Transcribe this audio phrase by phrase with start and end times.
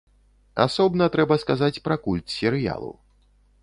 [0.65, 2.91] Асобна трэба сказаць пра культ серыялу.